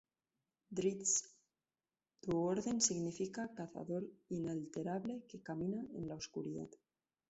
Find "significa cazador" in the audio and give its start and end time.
2.81-4.09